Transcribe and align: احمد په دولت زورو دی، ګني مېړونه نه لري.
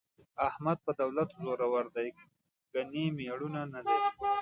احمد 0.47 0.77
په 0.85 0.91
دولت 1.01 1.29
زورو 1.41 1.87
دی، 1.95 2.09
ګني 2.73 3.05
مېړونه 3.17 3.61
نه 3.73 3.79
لري. 3.85 4.07